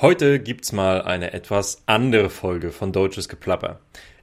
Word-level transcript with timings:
Heute 0.00 0.40
gibt's 0.40 0.72
mal 0.72 1.02
eine 1.02 1.32
etwas 1.34 1.84
andere 1.86 2.28
Folge 2.28 2.72
von 2.72 2.90
Deutsches 2.90 3.28
Geplapper. 3.28 3.78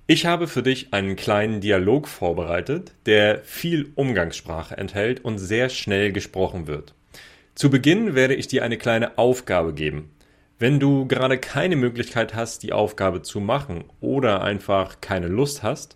Ich 0.05 0.25
habe 0.25 0.47
für 0.47 0.63
dich 0.63 0.93
einen 0.93 1.15
kleinen 1.15 1.61
Dialog 1.61 2.09
vorbereitet, 2.09 2.91
der 3.05 3.39
viel 3.45 3.93
Umgangssprache 3.95 4.75
enthält 4.75 5.23
und 5.23 5.37
sehr 5.37 5.69
schnell 5.69 6.11
gesprochen 6.11 6.67
wird. 6.67 6.93
Zu 7.55 7.69
Beginn 7.69 8.15
werde 8.15 8.35
ich 8.35 8.49
dir 8.49 8.65
eine 8.65 8.77
kleine 8.77 9.17
Aufgabe 9.17 9.73
geben. 9.73 10.11
Wenn 10.59 10.81
du 10.81 11.07
gerade 11.07 11.37
keine 11.37 11.77
Möglichkeit 11.77 12.35
hast, 12.35 12.63
die 12.63 12.73
Aufgabe 12.73 13.21
zu 13.21 13.39
machen 13.39 13.85
oder 14.01 14.43
einfach 14.43 14.99
keine 14.99 15.29
Lust 15.29 15.63
hast, 15.63 15.95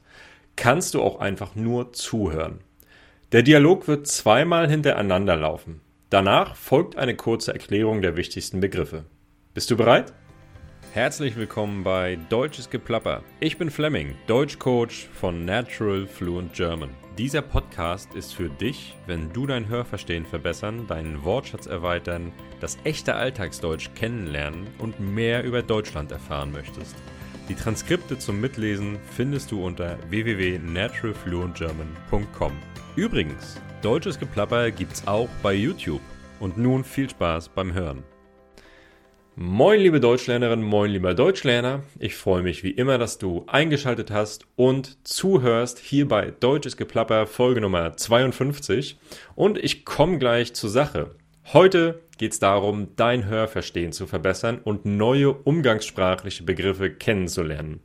kannst 0.55 0.93
du 0.93 1.01
auch 1.01 1.19
einfach 1.19 1.53
nur 1.53 1.91
zuhören. 1.91 2.61
Der 3.33 3.43
Dialog 3.43 3.89
wird 3.89 4.07
zweimal 4.07 4.69
hintereinander 4.69 5.35
laufen. 5.35 5.81
Danach 6.09 6.55
folgt 6.55 6.95
eine 6.95 7.17
kurze 7.17 7.51
Erklärung 7.51 8.01
der 8.01 8.15
wichtigsten 8.15 8.61
Begriffe. 8.61 9.03
Bist 9.55 9.71
du 9.71 9.77
bereit? 9.77 10.13
Herzlich 10.91 11.37
willkommen 11.37 11.85
bei 11.85 12.19
Deutsches 12.27 12.69
Geplapper. 12.69 13.23
Ich 13.39 13.57
bin 13.57 13.71
Fleming, 13.71 14.13
Deutschcoach 14.27 15.07
von 15.13 15.45
Natural 15.45 16.05
Fluent 16.07 16.51
German. 16.51 16.89
Dieser 17.17 17.41
Podcast 17.41 18.13
ist 18.15 18.35
für 18.35 18.49
dich, 18.49 18.97
wenn 19.07 19.31
du 19.31 19.47
dein 19.47 19.69
Hörverstehen 19.69 20.25
verbessern, 20.25 20.87
deinen 20.87 21.23
Wortschatz 21.23 21.67
erweitern, 21.67 22.33
das 22.59 22.77
echte 22.83 23.15
Alltagsdeutsch 23.15 23.91
kennenlernen 23.95 24.67
und 24.77 24.99
mehr 24.99 25.45
über 25.45 25.61
Deutschland 25.61 26.11
erfahren 26.11 26.51
möchtest. 26.51 26.97
Die 27.47 27.55
Transkripte 27.55 28.19
zum 28.19 28.41
Mitlesen 28.41 28.99
findest 29.15 29.53
du 29.53 29.65
unter 29.65 29.97
www.naturalfluentgerman.com. 30.09 32.51
Übrigens, 32.97 33.55
deutsches 33.81 34.19
Geplapper 34.19 34.69
gibt's 34.71 35.07
auch 35.07 35.29
bei 35.41 35.53
YouTube. 35.53 36.01
Und 36.41 36.57
nun 36.57 36.83
viel 36.83 37.09
Spaß 37.09 37.47
beim 37.47 37.73
Hören. 37.73 38.03
Moin 39.37 39.81
liebe 39.81 39.99
Deutschlernerinnen, 39.99 40.63
moin 40.63 40.89
lieber 40.89 41.13
Deutschlerner. 41.13 41.83
Ich 41.99 42.15
freue 42.15 42.41
mich 42.41 42.63
wie 42.63 42.71
immer, 42.71 42.97
dass 42.97 43.17
du 43.17 43.43
eingeschaltet 43.47 44.09
hast 44.09 44.47
und 44.55 45.05
zuhörst 45.05 45.77
hier 45.77 46.07
bei 46.07 46.31
Deutsches 46.31 46.77
Geplapper 46.77 47.27
Folge 47.27 47.59
Nummer 47.59 47.97
52. 47.97 48.97
Und 49.35 49.57
ich 49.57 49.83
komme 49.83 50.19
gleich 50.19 50.53
zur 50.53 50.69
Sache. 50.69 51.15
Heute 51.51 51.99
geht 52.17 52.31
es 52.31 52.39
darum, 52.39 52.95
dein 52.95 53.25
Hörverstehen 53.25 53.91
zu 53.91 54.07
verbessern 54.07 54.61
und 54.63 54.85
neue 54.85 55.33
umgangssprachliche 55.33 56.43
Begriffe 56.43 56.89
kennenzulernen. 56.89 57.81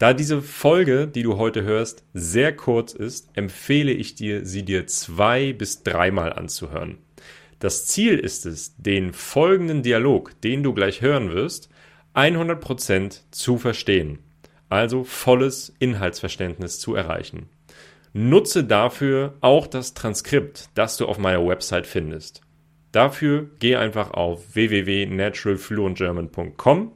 Da 0.00 0.12
diese 0.12 0.42
Folge, 0.42 1.06
die 1.06 1.22
du 1.22 1.38
heute 1.38 1.62
hörst, 1.62 2.04
sehr 2.14 2.54
kurz 2.54 2.94
ist, 2.94 3.28
empfehle 3.34 3.92
ich 3.92 4.16
dir, 4.16 4.44
sie 4.44 4.64
dir 4.64 4.88
zwei 4.88 5.52
bis 5.52 5.84
dreimal 5.84 6.32
anzuhören. 6.32 6.98
Das 7.64 7.86
Ziel 7.86 8.18
ist 8.18 8.44
es, 8.44 8.76
den 8.76 9.14
folgenden 9.14 9.82
Dialog, 9.82 10.38
den 10.42 10.62
du 10.62 10.74
gleich 10.74 11.00
hören 11.00 11.32
wirst, 11.32 11.70
100% 12.12 13.20
zu 13.30 13.56
verstehen. 13.56 14.18
Also 14.68 15.02
volles 15.02 15.74
Inhaltsverständnis 15.78 16.78
zu 16.78 16.94
erreichen. 16.94 17.48
Nutze 18.12 18.64
dafür 18.64 19.38
auch 19.40 19.66
das 19.66 19.94
Transkript, 19.94 20.68
das 20.74 20.98
du 20.98 21.06
auf 21.06 21.16
meiner 21.16 21.46
Website 21.46 21.86
findest. 21.86 22.42
Dafür 22.92 23.48
geh 23.60 23.76
einfach 23.76 24.10
auf 24.10 24.54
www.naturalfluentgerman.com 24.54 26.92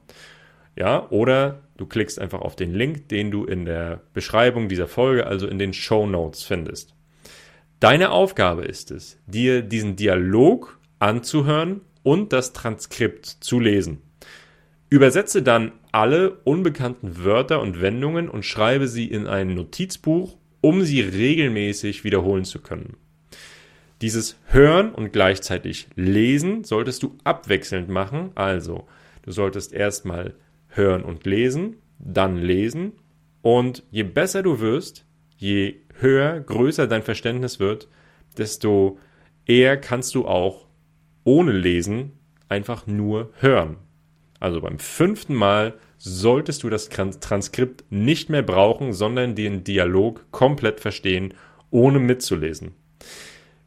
ja, 0.77 1.08
oder 1.08 1.62
du 1.78 1.86
klickst 1.86 2.19
einfach 2.19 2.42
auf 2.42 2.56
den 2.56 2.75
Link, 2.75 3.08
den 3.08 3.30
du 3.30 3.47
in 3.47 3.64
der 3.64 4.03
Beschreibung 4.12 4.69
dieser 4.69 4.86
Folge, 4.86 5.27
also 5.27 5.47
in 5.47 5.58
den 5.58 5.72
Show 5.72 6.06
Notes 6.06 6.42
findest. 6.42 6.94
Deine 7.80 8.10
Aufgabe 8.10 8.64
ist 8.64 8.90
es, 8.90 9.18
dir 9.28 9.62
diesen 9.62 9.94
Dialog 9.94 10.80
anzuhören 10.98 11.82
und 12.02 12.32
das 12.32 12.52
Transkript 12.52 13.26
zu 13.26 13.60
lesen. 13.60 13.98
Übersetze 14.90 15.42
dann 15.42 15.70
alle 15.92 16.38
unbekannten 16.42 17.24
Wörter 17.24 17.60
und 17.60 17.80
Wendungen 17.80 18.28
und 18.28 18.44
schreibe 18.44 18.88
sie 18.88 19.06
in 19.06 19.28
ein 19.28 19.54
Notizbuch, 19.54 20.36
um 20.60 20.82
sie 20.82 21.03
regelmäßig 21.03 22.03
wiederholen 22.03 22.44
zu 22.44 22.60
können. 22.60 22.97
Dieses 24.03 24.36
Hören 24.47 24.92
und 24.92 25.12
gleichzeitig 25.12 25.86
Lesen 25.94 26.64
solltest 26.64 27.04
du 27.04 27.16
abwechselnd 27.22 27.88
machen. 27.88 28.30
Also, 28.34 28.88
du 29.22 29.30
solltest 29.30 29.72
erstmal 29.72 30.34
hören 30.69 31.04
und 31.04 31.26
lesen, 31.26 31.76
dann 32.00 32.38
lesen. 32.38 32.92
Und 33.42 33.84
je 33.91 34.03
besser 34.03 34.42
du 34.42 34.58
wirst, 34.58 35.04
je 35.38 35.76
höher, 35.99 36.41
größer 36.41 36.87
dein 36.87 37.03
Verständnis 37.03 37.59
wird, 37.59 37.88
desto 38.37 38.99
eher 39.47 39.76
kannst 39.76 40.15
du 40.15 40.26
auch 40.26 40.66
ohne 41.25 41.53
Lesen 41.53 42.12
einfach 42.49 42.87
nur 42.87 43.31
hören. 43.41 43.77
Also 44.41 44.60
beim 44.60 44.78
fünften 44.78 45.34
Mal 45.34 45.75
solltest 45.98 46.62
du 46.62 46.71
das 46.71 46.88
Transkript 46.88 47.84
nicht 47.91 48.31
mehr 48.31 48.43
brauchen, 48.43 48.93
sondern 48.93 49.34
den 49.34 49.65
Dialog 49.65 50.31
komplett 50.31 50.81
verstehen, 50.81 51.34
ohne 51.71 51.98
mitzulesen. 51.98 52.75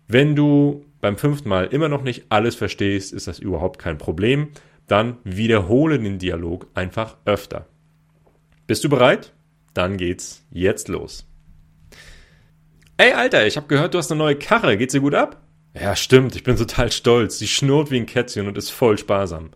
Wenn 0.07 0.35
du 0.35 0.85
beim 1.01 1.17
fünften 1.17 1.49
Mal 1.49 1.65
immer 1.65 1.89
noch 1.89 2.03
nicht 2.03 2.25
alles 2.29 2.55
verstehst, 2.55 3.13
ist 3.13 3.27
das 3.27 3.39
überhaupt 3.39 3.79
kein 3.79 3.97
Problem. 3.97 4.49
Dann 4.87 5.17
wiederhole 5.23 5.99
den 5.99 6.19
Dialog 6.19 6.67
einfach 6.73 7.17
öfter. 7.25 7.67
Bist 8.67 8.83
du 8.83 8.89
bereit? 8.89 9.33
Dann 9.73 9.97
geht's 9.97 10.45
jetzt 10.51 10.87
los. 10.87 11.30
Ey, 13.01 13.13
Alter, 13.13 13.47
ich 13.47 13.57
hab 13.57 13.67
gehört, 13.67 13.95
du 13.95 13.97
hast 13.97 14.11
eine 14.11 14.19
neue 14.19 14.35
Karre. 14.35 14.77
Geht's 14.77 14.91
dir 14.91 15.01
gut 15.01 15.15
ab? 15.15 15.41
Ja, 15.73 15.95
stimmt. 15.95 16.35
Ich 16.35 16.43
bin 16.43 16.55
total 16.55 16.91
stolz. 16.91 17.39
Sie 17.39 17.47
schnurrt 17.47 17.89
wie 17.89 17.97
ein 17.97 18.05
Kätzchen 18.05 18.47
und 18.47 18.59
ist 18.59 18.69
voll 18.69 18.95
sparsam. 18.99 19.49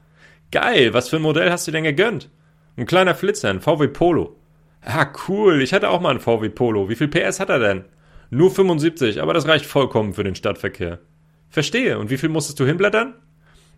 Geil. 0.51 0.95
Was 0.95 1.09
für 1.09 1.17
ein 1.17 1.21
Modell 1.21 1.51
hast 1.51 1.67
du 1.67 1.71
denn 1.71 1.83
gegönnt? 1.83 2.31
Ein 2.75 2.87
kleiner 2.87 3.13
Flitzer, 3.13 3.51
ein 3.51 3.61
VW 3.61 3.89
Polo. 3.89 4.35
Ah, 4.81 5.05
cool. 5.27 5.61
Ich 5.61 5.75
hatte 5.75 5.89
auch 5.89 6.01
mal 6.01 6.09
einen 6.09 6.21
VW 6.21 6.49
Polo. 6.49 6.89
Wie 6.89 6.95
viel 6.95 7.07
PS 7.07 7.39
hat 7.39 7.49
er 7.49 7.59
denn? 7.59 7.85
Nur 8.31 8.49
75, 8.49 9.21
aber 9.21 9.35
das 9.35 9.47
reicht 9.47 9.67
vollkommen 9.67 10.15
für 10.15 10.23
den 10.23 10.33
Stadtverkehr. 10.33 10.97
Verstehe. 11.47 11.99
Und 11.99 12.09
wie 12.09 12.17
viel 12.17 12.29
musstest 12.29 12.59
du 12.59 12.65
hinblättern? 12.65 13.13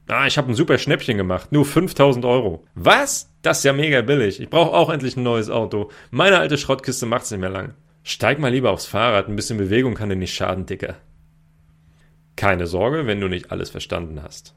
Ah, 0.07 0.27
ich 0.27 0.37
habe 0.37 0.49
ein 0.49 0.55
super 0.55 0.77
Schnäppchen 0.77 1.17
gemacht. 1.17 1.51
Nur 1.51 1.65
5000 1.65 2.23
Euro. 2.23 2.63
Was? 2.73 3.33
Das 3.41 3.57
ist 3.57 3.63
ja 3.65 3.73
mega 3.73 4.01
billig. 4.01 4.39
Ich 4.39 4.49
brauche 4.49 4.71
auch 4.71 4.89
endlich 4.89 5.17
ein 5.17 5.23
neues 5.23 5.49
Auto. 5.49 5.91
Meine 6.09 6.37
alte 6.37 6.57
Schrottkiste 6.57 7.05
macht's 7.05 7.31
nicht 7.31 7.41
mehr 7.41 7.49
lang. 7.49 7.73
Steig 8.09 8.39
mal 8.39 8.53
lieber 8.53 8.71
aufs 8.71 8.85
Fahrrad. 8.85 9.27
Ein 9.27 9.35
bisschen 9.35 9.57
Bewegung 9.57 9.93
kann 9.93 10.07
dir 10.07 10.15
nicht 10.15 10.33
schaden, 10.33 10.65
Dicker. 10.65 10.95
Keine 12.37 12.65
Sorge, 12.65 13.05
wenn 13.05 13.19
du 13.19 13.27
nicht 13.27 13.51
alles 13.51 13.69
verstanden 13.69 14.23
hast. 14.23 14.55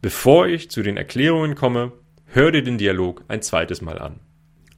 Bevor 0.00 0.46
ich 0.46 0.70
zu 0.70 0.84
den 0.84 0.96
Erklärungen 0.96 1.56
komme, 1.56 1.90
hör 2.26 2.52
dir 2.52 2.62
den 2.62 2.78
Dialog 2.78 3.24
ein 3.26 3.42
zweites 3.42 3.82
Mal 3.82 3.98
an. 3.98 4.20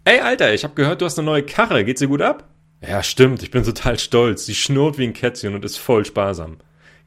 Ey, 0.06 0.20
Alter, 0.20 0.54
ich 0.54 0.64
hab 0.64 0.74
gehört, 0.74 1.02
du 1.02 1.04
hast 1.04 1.18
eine 1.18 1.26
neue 1.26 1.42
Karre. 1.42 1.84
Geht's 1.84 1.98
dir 1.98 2.08
gut 2.08 2.22
ab? 2.22 2.48
Ja, 2.80 3.02
stimmt, 3.02 3.42
ich 3.42 3.50
bin 3.50 3.62
total 3.62 3.98
stolz. 3.98 4.46
Sie 4.46 4.54
schnurrt 4.54 4.96
wie 4.96 5.04
ein 5.04 5.12
Kätzchen 5.12 5.54
und 5.54 5.62
ist 5.62 5.76
voll 5.76 6.06
sparsam. 6.06 6.56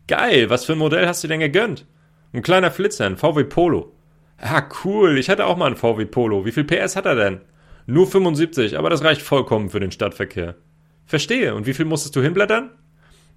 Geil, 0.08 0.52
was 0.52 0.66
für 0.66 0.74
ein 0.74 0.80
Modell 0.80 1.08
hast 1.08 1.24
du 1.24 1.28
denn 1.28 1.40
gegönnt? 1.40 1.88
Ein 2.32 2.44
kleiner 2.44 2.70
Flitzer, 2.70 3.08
ein 3.08 3.18
VW 3.18 3.44
Polo. 3.46 3.92
Ah, 4.38 4.62
cool, 4.84 5.18
ich 5.18 5.32
hatte 5.32 5.48
auch 5.48 5.58
mal 5.58 5.66
einen 5.66 5.78
VW 5.78 6.06
Polo. 6.06 6.46
Wie 6.46 6.52
viel 6.52 6.64
PS 6.64 6.96
hat 6.96 7.08
er 7.08 7.16
denn? 7.16 7.42
Nur 7.88 8.06
75, 8.06 8.78
aber 8.78 8.92
das 8.92 9.04
reicht 9.04 9.24
vollkommen 9.24 9.72
für 9.72 9.80
den 9.80 9.92
Stadtverkehr. 9.92 10.54
Verstehe, 11.08 11.56
und 11.56 11.66
wie 11.66 11.74
viel 11.74 11.86
musstest 11.86 12.16
du 12.16 12.22
hinblättern? 12.22 12.72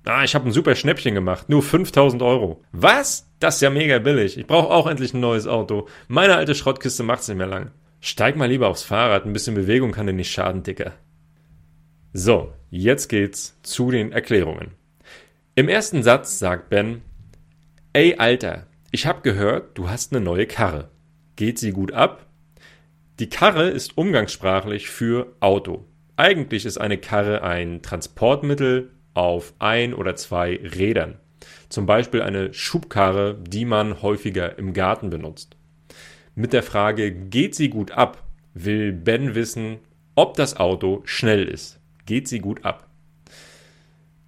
Ah, 0.05 0.25
ich 0.25 0.35
habe 0.35 0.49
ein 0.49 0.53
super 0.53 0.75
Schnäppchen 0.75 1.15
gemacht. 1.15 1.49
Nur 1.49 1.63
5000 1.63 2.21
Euro. 2.23 2.63
Was? 2.73 3.27
Das 3.39 3.57
ist 3.57 3.61
ja 3.61 3.71
mega 3.71 3.99
billig. 3.99 4.37
Ich 4.39 4.47
brauche 4.47 4.71
auch 4.71 4.87
endlich 4.87 5.15
ein 5.15 5.21
neues 5.21 5.47
Auto. 5.47 5.89
Meine 6.09 6.37
alte 6.37 6.55
Schrottkiste 6.55 7.03
macht's 7.03 7.29
nicht 7.29 7.37
mehr 7.37 7.47
lang. 7.47 7.71
Steig 8.01 8.37
mal 8.37 8.49
lieber 8.49 8.69
aufs 8.69 8.83
Fahrrad. 8.83 9.25
Ein 9.25 9.33
bisschen 9.33 9.55
Bewegung 9.55 9.93
kann 9.93 10.07
dir 10.07 10.13
nicht 10.13 10.33
schaden, 10.33 10.63
Dicker. 10.63 10.95
So, 12.13 12.53
jetzt 12.71 13.09
geht's 13.09 13.59
zu 13.63 13.91
den 13.91 14.11
Erklärungen. 14.11 14.73
Im 15.55 15.69
ersten 15.69 16.03
Satz 16.03 16.39
sagt 16.39 16.71
Ben, 16.71 17.03
Ey 17.93 18.17
Alter, 18.17 18.67
ich 18.91 19.07
hab 19.07 19.23
gehört, 19.23 19.77
du 19.79 19.89
hast 19.89 20.13
eine 20.13 20.25
neue 20.25 20.47
Karre. 20.47 20.89
Geht 21.37 21.59
sie 21.59 21.73
gut 21.73 21.93
ab? 21.93 22.27
Die 23.21 23.29
Karre 23.29 23.69
ist 23.69 23.99
umgangssprachlich 23.99 24.89
für 24.89 25.37
Auto. 25.41 25.87
Eigentlich 26.21 26.67
ist 26.67 26.79
eine 26.79 26.99
Karre 26.99 27.43
ein 27.43 27.81
Transportmittel 27.81 28.91
auf 29.15 29.55
ein 29.59 29.95
oder 29.95 30.17
zwei 30.17 30.61
Rädern. 30.63 31.19
Zum 31.71 31.87
Beispiel 31.87 32.21
eine 32.21 32.53
Schubkarre, 32.53 33.39
die 33.41 33.65
man 33.65 34.03
häufiger 34.03 34.59
im 34.59 34.75
Garten 34.75 35.09
benutzt. 35.09 35.57
Mit 36.35 36.53
der 36.53 36.63
Frage, 36.63 37.11
geht 37.11 37.55
sie 37.55 37.71
gut 37.71 37.93
ab, 37.93 38.23
will 38.53 38.93
Ben 38.93 39.35
wissen, 39.35 39.79
ob 40.15 40.35
das 40.37 40.57
Auto 40.57 41.01
schnell 41.05 41.49
ist 41.49 41.81
geht 42.11 42.27
sie 42.27 42.41
gut 42.41 42.65
ab. 42.65 42.89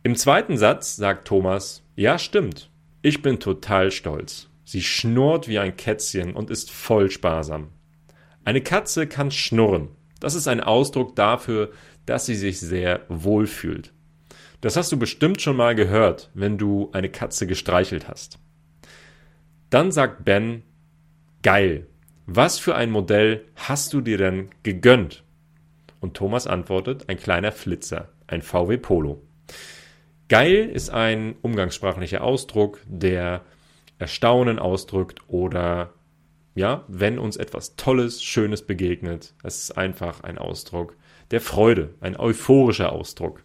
Im 0.05 0.15
zweiten 0.15 0.57
Satz 0.57 0.95
sagt 0.95 1.27
Thomas, 1.27 1.83
ja 1.97 2.17
stimmt, 2.17 2.71
ich 3.03 3.23
bin 3.23 3.41
total 3.41 3.91
stolz. 3.91 4.49
Sie 4.65 4.83
schnurrt 4.83 5.49
wie 5.49 5.59
ein 5.59 5.77
Kätzchen 5.77 6.35
und 6.35 6.49
ist 6.49 6.71
voll 6.71 7.11
sparsam. 7.11 7.71
Eine 8.45 8.61
Katze 8.61 9.09
kann 9.09 9.33
schnurren. 9.33 9.89
Das 10.23 10.37
ist 10.37 10.47
ein 10.47 10.61
Ausdruck 10.61 11.17
dafür, 11.17 11.73
dass 12.07 12.27
sie 12.27 12.37
sich 12.37 12.61
sehr 12.61 13.01
wohl 13.09 13.49
fühlt. 13.49 13.93
Das 14.61 14.77
hast 14.77 14.93
du 14.93 14.97
bestimmt 14.97 15.43
schon 15.43 15.57
mal 15.57 15.75
gehört, 15.75 16.31
wenn 16.33 16.59
du 16.59 16.91
eine 16.93 17.09
Katze 17.09 17.49
gestreichelt 17.49 18.07
hast. 18.07 18.39
Dann 19.69 19.91
sagt 19.91 20.25
Ben, 20.25 20.63
geil. 21.43 21.89
was 22.27 22.61
für 22.61 22.77
ein 22.77 22.93
Modell 22.93 23.47
hast 23.57 23.95
du 23.95 24.01
dir 24.01 24.17
denn 24.17 24.51
gegönnt? 24.63 25.25
Und 25.99 26.15
Thomas 26.15 26.47
antwortet, 26.47 27.09
ein 27.09 27.17
kleiner 27.17 27.51
Flitzer, 27.51 28.11
ein 28.29 28.43
VW 28.43 28.77
Polo. 28.77 29.21
Geil 30.29 30.71
ist 30.73 30.91
ein 30.91 31.35
umgangssprachlicher 31.43 32.23
Ausdruck, 32.23 32.79
der 32.87 33.41
Erstaunen 33.99 34.61
ausdrückt 34.61 35.19
oder 35.27 35.95
ja, 36.55 36.85
wenn 36.89 37.19
uns 37.19 37.37
etwas 37.37 37.77
Tolles, 37.77 38.23
Schönes 38.23 38.63
begegnet. 38.63 39.35
Es 39.43 39.63
ist 39.63 39.79
einfach 39.79 40.23
ein 40.23 40.39
Ausdruck 40.39 40.97
der 41.31 41.41
Freude, 41.41 41.95
ein 42.01 42.17
euphorischer 42.17 42.93
Ausdruck. 42.93 43.43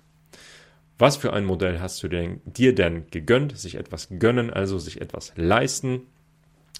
Was 1.00 1.16
für 1.16 1.32
ein 1.32 1.46
Modell 1.46 1.80
hast 1.80 2.02
du 2.04 2.08
denn, 2.08 2.42
dir 2.44 2.76
denn 2.76 3.06
gegönnt? 3.12 3.58
Sich 3.58 3.76
etwas 3.76 4.10
gönnen, 4.20 4.52
also 4.52 4.78
sich 4.80 5.00
etwas 5.00 5.32
leisten. 5.36 6.02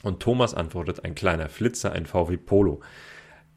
Und 0.04 0.20
Thomas 0.22 0.54
antwortet, 0.54 1.06
ein 1.06 1.16
kleiner 1.16 1.50
Flitzer, 1.50 1.94
ein 1.94 2.06
VW 2.06 2.38
Polo. 2.38 2.82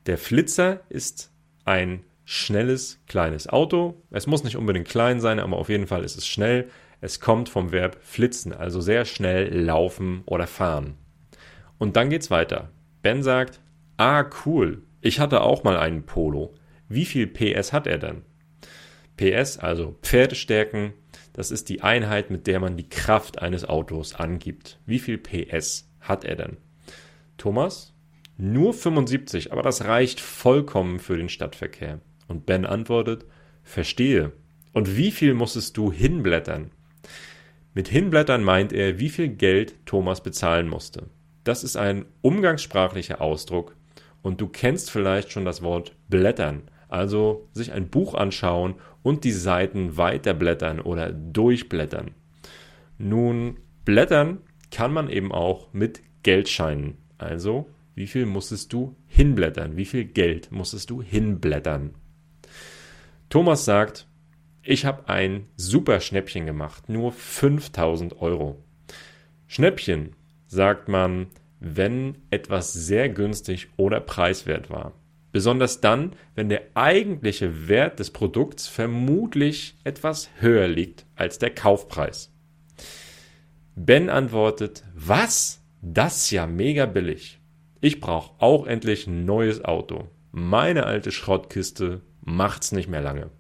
Der 0.07 0.19
Flitzer 0.19 0.81
ist 0.89 1.33
ein 1.65 2.05
schnelles, 2.25 3.01
kleines 3.09 3.49
Auto. 3.49 4.01
Es 4.11 4.27
muss 4.27 4.45
nicht 4.45 4.57
unbedingt 4.57 4.89
klein 4.89 5.21
sein, 5.21 5.41
aber 5.41 5.57
auf 5.57 5.69
jeden 5.69 5.87
Fall 5.87 6.05
ist 6.05 6.17
es 6.17 6.27
schnell. 6.27 6.69
Es 7.01 7.21
kommt 7.21 7.49
vom 7.49 7.73
Verb 7.73 7.99
flitzen, 8.03 8.53
also 8.53 8.81
sehr 8.81 9.05
schnell 9.07 9.53
laufen 9.53 10.23
oder 10.27 10.47
fahren. 10.47 10.95
Und 11.81 11.97
dann 11.97 12.11
geht's 12.11 12.31
weiter. 12.31 12.71
Ben 13.00 13.23
sagt, 13.23 13.59
ah 13.97 14.27
cool, 14.44 14.82
ich 15.00 15.19
hatte 15.19 15.41
auch 15.41 15.65
mal 15.65 15.79
einen 15.79 16.05
Polo. 16.05 16.55
Wie 16.91 17.06
viel 17.06 17.27
PS 17.27 17.73
hat 17.73 17.87
er 17.87 17.97
denn? 17.97 18.21
PS, 19.17 19.56
also 19.59 19.97
Pferdestärken, 20.03 20.93
das 21.32 21.50
ist 21.50 21.71
die 21.71 21.81
Einheit, 21.81 22.31
mit 22.31 22.47
der 22.47 22.61
man 22.61 22.77
die 22.77 22.91
Kraft 22.91 23.41
eines 23.41 23.65
Autos 23.65 24.15
angibt. 24.15 24.79
Wie 24.85 24.99
viel 24.99 25.17
PS 25.17 25.91
hat 26.00 26.25
er 26.25 26.37
denn? 26.37 26.59
Thomas? 27.38 27.94
Nur 28.37 28.75
75, 28.75 29.50
aber 29.50 29.62
das 29.62 29.87
reicht 29.87 30.21
vollkommen 30.21 30.99
für 30.99 31.17
den 31.17 31.31
Stadtverkehr. 31.31 32.00
Und 32.29 32.44
Ben 32.44 32.67
antwortet, 32.67 33.25
verstehe. 33.62 34.33
Und 34.75 34.99
wie 34.99 35.11
viel 35.11 35.33
musstest 35.33 35.79
du 35.79 35.91
hinblättern? 35.91 36.73
Mit 37.73 37.88
hinblättern 37.88 38.44
meint 38.44 38.75
er, 38.75 38.99
wie 38.99 39.09
viel 39.09 39.29
Geld 39.29 39.75
Thomas 39.87 40.23
bezahlen 40.23 40.69
musste. 40.69 41.09
Das 41.45 41.65
ist 41.65 41.77
ein 41.77 42.05
umgangssprachlicher 42.21 43.21
Ausdruck 43.21 43.77
und 44.23 44.41
du 44.41 44.49
kennst 44.49 44.91
vielleicht 44.91 45.33
schon 45.33 45.45
das 45.45 45.63
Wort 45.63 45.95
blättern, 46.09 46.63
also 46.89 47.49
sich 47.53 47.73
ein 47.73 47.89
Buch 47.89 48.15
anschauen 48.15 48.75
und 49.03 49.25
die 49.25 49.33
Seiten 49.33 49.97
weiterblättern 49.97 50.81
oder 50.81 51.13
durchblättern. 51.13 52.13
Nun, 52.99 53.57
blättern 53.85 54.39
kann 54.71 54.93
man 54.93 55.09
eben 55.09 55.33
auch 55.33 55.73
mit 55.73 56.03
Geldscheinen. 56.23 56.99
Also, 57.17 57.69
wie 57.95 58.07
viel 58.07 58.27
musstest 58.27 58.73
du 58.73 58.97
hinblättern? 59.07 59.77
Wie 59.77 59.85
viel 59.85 60.05
Geld 60.05 60.53
musstest 60.53 60.91
du 60.91 61.03
hinblättern? 61.03 61.95
Thomas 63.31 63.65
sagt, 63.65 64.07
ich 64.63 64.85
habe 64.85 65.09
ein 65.09 65.47
super 65.57 66.01
Schnäppchen 66.01 66.45
gemacht, 66.45 66.89
nur 66.89 67.13
5000 67.13 68.21
Euro. 68.21 68.63
Schnäppchen 69.47 70.15
sagt 70.50 70.88
man, 70.88 71.29
wenn 71.61 72.17
etwas 72.31 72.73
sehr 72.73 73.08
günstig 73.08 73.69
oder 73.76 74.00
preiswert 74.00 74.69
war. 74.69 74.93
Besonders 75.31 75.81
dann, 75.81 76.17
wenn 76.35 76.49
der 76.49 76.62
eigentliche 76.75 77.69
Wert 77.69 78.00
des 78.00 78.11
Produkts 78.11 78.67
vermutlich 78.67 79.76
etwas 79.85 80.29
höher 80.41 80.67
liegt 80.67 81.06
als 81.14 81.38
der 81.38 81.50
Kaufpreis. 81.50 82.32
Ben 83.76 84.11
antwortet, 84.11 84.82
was? 84.94 85.62
Das 85.82 86.25
ist 86.25 86.31
ja 86.32 86.47
mega 86.47 86.87
billig. 86.87 87.38
Ich 87.81 88.00
brauche 88.00 88.35
auch 88.43 88.67
endlich 88.67 89.06
ein 89.06 89.25
neues 89.25 89.64
Auto. 89.64 90.08
Meine 90.32 90.85
alte 90.85 91.12
Schrottkiste 91.12 92.02
macht's 92.23 92.73
nicht 92.73 92.88
mehr 92.88 93.00
lange. 93.00 93.31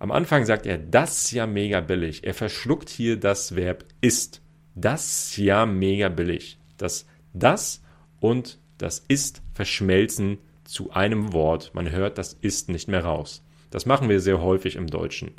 Am 0.00 0.10
Anfang 0.10 0.44
sagt 0.46 0.66
er, 0.66 0.78
das 0.78 1.24
ist 1.24 1.30
ja 1.30 1.46
mega 1.46 1.80
billig. 1.80 2.24
Er 2.24 2.34
verschluckt 2.34 2.90
hier 2.90 3.20
das 3.20 3.54
Verb 3.54 3.84
ist. 4.00 4.41
Das 4.74 5.36
ja 5.36 5.66
mega 5.66 6.08
billig. 6.08 6.58
Das 6.76 7.06
das 7.32 7.82
und 8.20 8.58
das 8.78 9.04
ist 9.08 9.42
verschmelzen 9.54 10.38
zu 10.64 10.90
einem 10.90 11.32
Wort. 11.32 11.72
Man 11.74 11.90
hört 11.90 12.18
das 12.18 12.34
ist 12.34 12.68
nicht 12.68 12.88
mehr 12.88 13.04
raus. 13.04 13.44
Das 13.70 13.86
machen 13.86 14.08
wir 14.08 14.20
sehr 14.20 14.40
häufig 14.40 14.76
im 14.76 14.86
Deutschen. 14.86 15.32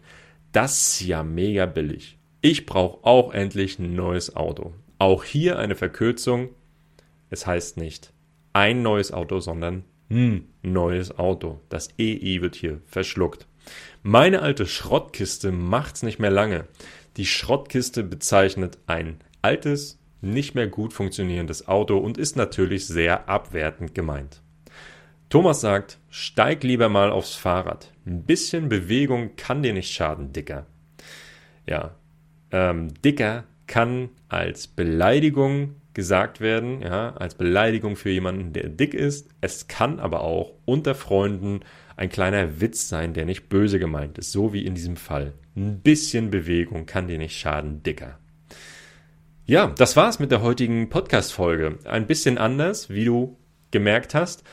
Das 0.51 1.03
ja 1.05 1.23
mega 1.23 1.65
billig. 1.65 2.17
Ich 2.41 2.65
brauche 2.65 3.03
auch 3.05 3.33
endlich 3.33 3.79
ein 3.79 3.95
neues 3.95 4.35
Auto. 4.35 4.73
Auch 4.97 5.23
hier 5.23 5.57
eine 5.59 5.75
Verkürzung. 5.75 6.49
Es 7.29 7.47
heißt 7.47 7.77
nicht 7.77 8.13
ein 8.53 8.83
neues 8.83 9.11
Auto, 9.11 9.39
sondern 9.39 9.83
ein 10.09 10.47
neues 10.61 11.17
Auto. 11.17 11.59
Das 11.69 11.89
EI 11.99 12.37
wird 12.41 12.55
hier 12.55 12.81
verschluckt. 12.85 13.47
Meine 14.01 14.41
alte 14.41 14.65
Schrottkiste 14.65 15.51
macht's 15.51 16.03
nicht 16.03 16.19
mehr 16.19 16.31
lange. 16.31 16.67
Die 17.17 17.25
Schrottkiste 17.25 18.03
bezeichnet 18.03 18.77
ein 18.87 19.19
altes, 19.41 19.99
nicht 20.21 20.55
mehr 20.55 20.67
gut 20.67 20.93
funktionierendes 20.93 21.67
Auto 21.67 21.97
und 21.97 22.17
ist 22.17 22.35
natürlich 22.35 22.87
sehr 22.87 23.29
abwertend 23.29 23.93
gemeint. 23.93 24.41
Thomas 25.29 25.61
sagt, 25.61 25.99
steig 26.09 26.63
lieber 26.63 26.89
mal 26.89 27.11
aufs 27.11 27.35
Fahrrad. 27.35 27.91
Ein 28.05 28.23
bisschen 28.23 28.69
Bewegung 28.69 29.35
kann 29.35 29.63
dir 29.63 29.73
nicht 29.73 29.91
schaden, 29.91 30.31
Dicker. 30.31 30.65
Ja, 31.65 31.95
ähm, 32.51 32.93
Dicker 33.03 33.45
kann 33.67 34.09
als 34.29 34.67
Beleidigung 34.67 35.75
gesagt 35.93 36.41
werden, 36.41 36.81
ja, 36.81 37.13
als 37.15 37.35
Beleidigung 37.35 37.95
für 37.95 38.09
jemanden, 38.09 38.53
der 38.53 38.69
dick 38.69 38.93
ist. 38.93 39.29
Es 39.41 39.67
kann 39.67 39.99
aber 39.99 40.21
auch 40.21 40.53
unter 40.65 40.95
Freunden 40.95 41.61
ein 41.95 42.09
kleiner 42.09 42.59
Witz 42.59 42.89
sein, 42.89 43.13
der 43.13 43.25
nicht 43.25 43.49
böse 43.49 43.79
gemeint 43.79 44.17
ist, 44.17 44.31
so 44.31 44.53
wie 44.53 44.65
in 44.65 44.75
diesem 44.75 44.95
Fall. 44.97 45.33
Ein 45.55 45.79
bisschen 45.79 46.31
Bewegung 46.31 46.85
kann 46.85 47.07
dir 47.07 47.17
nicht 47.19 47.37
schaden, 47.37 47.83
Dicker. 47.83 48.17
Ja, 49.45 49.67
das 49.67 49.95
war's 49.95 50.19
mit 50.19 50.31
der 50.31 50.41
heutigen 50.41 50.89
Podcast-Folge. 50.89 51.77
Ein 51.83 52.07
bisschen 52.07 52.37
anders, 52.37 52.89
wie 52.89 53.05
du 53.05 53.37
gemerkt 53.71 54.15
hast. 54.15 54.43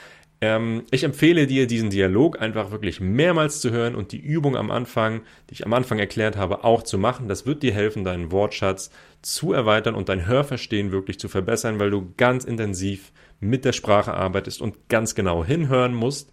Ähm, 0.40 0.84
ich 0.90 1.04
empfehle 1.04 1.46
dir, 1.46 1.66
diesen 1.66 1.90
Dialog 1.90 2.40
einfach 2.40 2.70
wirklich 2.70 3.00
mehrmals 3.00 3.60
zu 3.60 3.70
hören 3.70 3.94
und 3.94 4.12
die 4.12 4.20
Übung 4.20 4.56
am 4.56 4.70
Anfang, 4.70 5.20
die 5.48 5.54
ich 5.54 5.66
am 5.66 5.72
Anfang 5.74 5.98
erklärt 5.98 6.36
habe, 6.36 6.64
auch 6.64 6.82
zu 6.82 6.96
machen. 6.98 7.28
Das 7.28 7.44
wird 7.44 7.62
dir 7.62 7.72
helfen, 7.72 8.04
deinen 8.04 8.32
Wortschatz 8.32 8.90
zu 9.20 9.52
erweitern 9.52 9.94
und 9.94 10.08
dein 10.08 10.26
Hörverstehen 10.26 10.92
wirklich 10.92 11.18
zu 11.18 11.28
verbessern, 11.28 11.78
weil 11.78 11.90
du 11.90 12.14
ganz 12.16 12.44
intensiv 12.44 13.12
mit 13.38 13.64
der 13.64 13.72
Sprache 13.72 14.14
arbeitest 14.14 14.62
und 14.62 14.88
ganz 14.88 15.14
genau 15.14 15.44
hinhören 15.44 15.94
musst. 15.94 16.32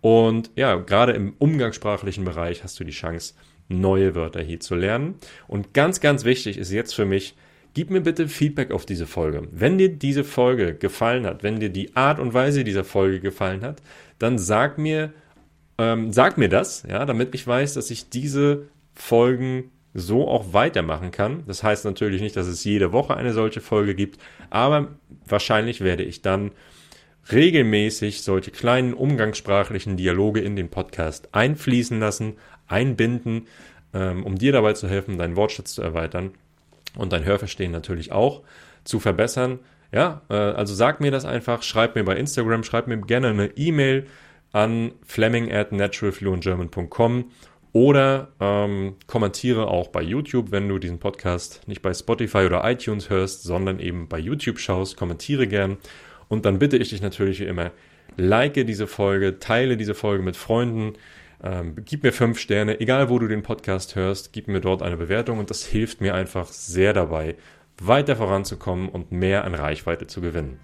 Und 0.00 0.50
ja, 0.56 0.76
gerade 0.76 1.12
im 1.12 1.34
umgangssprachlichen 1.38 2.24
Bereich 2.24 2.64
hast 2.64 2.80
du 2.80 2.84
die 2.84 2.92
Chance, 2.92 3.34
neue 3.68 4.14
Wörter 4.14 4.42
hier 4.42 4.60
zu 4.60 4.74
lernen. 4.74 5.14
Und 5.46 5.74
ganz, 5.74 6.00
ganz 6.00 6.24
wichtig 6.24 6.58
ist 6.58 6.72
jetzt 6.72 6.94
für 6.94 7.04
mich, 7.04 7.36
Gib 7.74 7.90
mir 7.90 8.02
bitte 8.02 8.28
Feedback 8.28 8.70
auf 8.70 8.84
diese 8.84 9.06
Folge. 9.06 9.48
Wenn 9.50 9.78
dir 9.78 9.88
diese 9.88 10.24
Folge 10.24 10.74
gefallen 10.74 11.26
hat, 11.26 11.42
wenn 11.42 11.58
dir 11.58 11.70
die 11.70 11.96
Art 11.96 12.18
und 12.20 12.34
Weise 12.34 12.64
dieser 12.64 12.84
Folge 12.84 13.20
gefallen 13.20 13.62
hat, 13.62 13.80
dann 14.18 14.38
sag 14.38 14.76
mir, 14.76 15.12
ähm, 15.78 16.12
sag 16.12 16.36
mir 16.36 16.50
das, 16.50 16.84
ja, 16.88 17.06
damit 17.06 17.34
ich 17.34 17.46
weiß, 17.46 17.74
dass 17.74 17.90
ich 17.90 18.10
diese 18.10 18.68
Folgen 18.94 19.70
so 19.94 20.28
auch 20.28 20.52
weitermachen 20.52 21.12
kann. 21.12 21.44
Das 21.46 21.62
heißt 21.62 21.86
natürlich 21.86 22.20
nicht, 22.20 22.36
dass 22.36 22.46
es 22.46 22.62
jede 22.64 22.92
Woche 22.92 23.16
eine 23.16 23.32
solche 23.32 23.62
Folge 23.62 23.94
gibt, 23.94 24.20
aber 24.50 24.88
wahrscheinlich 25.26 25.80
werde 25.80 26.02
ich 26.02 26.20
dann 26.20 26.50
regelmäßig 27.30 28.22
solche 28.22 28.50
kleinen 28.50 28.92
umgangssprachlichen 28.92 29.96
Dialoge 29.96 30.40
in 30.40 30.56
den 30.56 30.68
Podcast 30.68 31.28
einfließen 31.32 32.00
lassen, 32.00 32.34
einbinden, 32.66 33.46
ähm, 33.94 34.24
um 34.24 34.36
dir 34.36 34.52
dabei 34.52 34.74
zu 34.74 34.88
helfen, 34.88 35.18
deinen 35.18 35.36
Wortschatz 35.36 35.74
zu 35.74 35.82
erweitern 35.82 36.32
und 36.96 37.12
dein 37.12 37.24
Hörverstehen 37.24 37.72
natürlich 37.72 38.12
auch 38.12 38.42
zu 38.84 39.00
verbessern. 39.00 39.58
Ja, 39.92 40.22
äh, 40.30 40.34
also 40.34 40.74
sag 40.74 41.00
mir 41.00 41.10
das 41.10 41.24
einfach, 41.24 41.62
schreib 41.62 41.94
mir 41.94 42.04
bei 42.04 42.16
Instagram, 42.16 42.64
schreib 42.64 42.86
mir 42.86 42.98
gerne 42.98 43.28
eine 43.28 43.46
E-Mail 43.56 44.06
an 44.52 44.92
fleming 45.04 45.52
at 45.52 45.72
naturalfluentgerman.com 45.72 47.30
oder 47.72 48.28
ähm, 48.38 48.96
kommentiere 49.06 49.68
auch 49.68 49.88
bei 49.88 50.02
YouTube, 50.02 50.50
wenn 50.50 50.68
du 50.68 50.78
diesen 50.78 50.98
Podcast 50.98 51.66
nicht 51.66 51.80
bei 51.80 51.94
Spotify 51.94 52.38
oder 52.38 52.62
iTunes 52.70 53.08
hörst, 53.08 53.44
sondern 53.44 53.80
eben 53.80 54.08
bei 54.08 54.18
YouTube 54.18 54.58
schaust, 54.58 54.96
kommentiere 54.96 55.46
gern. 55.46 55.78
Und 56.28 56.44
dann 56.44 56.58
bitte 56.58 56.76
ich 56.76 56.90
dich 56.90 57.00
natürlich 57.00 57.40
wie 57.40 57.44
immer, 57.44 57.70
like 58.16 58.54
diese 58.54 58.86
Folge, 58.86 59.38
teile 59.38 59.78
diese 59.78 59.94
Folge 59.94 60.22
mit 60.22 60.36
Freunden, 60.36 60.94
ähm, 61.42 61.74
gib 61.84 62.02
mir 62.02 62.12
fünf 62.12 62.38
Sterne, 62.38 62.80
egal 62.80 63.08
wo 63.08 63.18
du 63.18 63.28
den 63.28 63.42
Podcast 63.42 63.96
hörst, 63.96 64.32
gib 64.32 64.48
mir 64.48 64.60
dort 64.60 64.82
eine 64.82 64.96
Bewertung 64.96 65.38
und 65.38 65.50
das 65.50 65.64
hilft 65.64 66.00
mir 66.00 66.14
einfach 66.14 66.46
sehr 66.46 66.92
dabei, 66.92 67.36
weiter 67.80 68.16
voranzukommen 68.16 68.88
und 68.88 69.12
mehr 69.12 69.44
an 69.44 69.54
Reichweite 69.54 70.06
zu 70.06 70.20
gewinnen. 70.20 70.60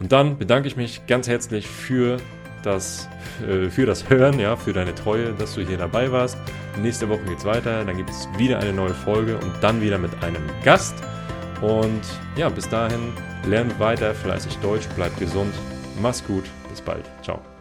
Und 0.00 0.12
dann 0.12 0.38
bedanke 0.38 0.68
ich 0.68 0.76
mich 0.76 1.06
ganz 1.06 1.28
herzlich 1.28 1.66
für 1.66 2.18
das, 2.62 3.08
äh, 3.48 3.68
für 3.68 3.86
das 3.86 4.08
Hören, 4.10 4.38
ja, 4.38 4.56
für 4.56 4.72
deine 4.72 4.94
Treue, 4.94 5.32
dass 5.32 5.54
du 5.54 5.66
hier 5.66 5.78
dabei 5.78 6.10
warst. 6.10 6.36
Nächste 6.80 7.08
Woche 7.08 7.24
geht's 7.28 7.44
weiter, 7.44 7.84
dann 7.84 7.96
gibt 7.96 8.10
es 8.10 8.28
wieder 8.36 8.58
eine 8.58 8.72
neue 8.72 8.94
Folge 8.94 9.36
und 9.36 9.52
dann 9.60 9.80
wieder 9.80 9.98
mit 9.98 10.22
einem 10.22 10.42
Gast. 10.64 10.94
Und 11.60 12.02
ja, 12.36 12.48
bis 12.48 12.68
dahin 12.68 13.12
lernt 13.46 13.78
weiter 13.80 14.14
fleißig 14.14 14.56
Deutsch, 14.58 14.88
bleibt 14.96 15.18
gesund 15.18 15.54
Mach's 16.00 16.24
gut. 16.24 16.44
Bis 16.70 16.80
bald. 16.80 17.04
Ciao. 17.22 17.57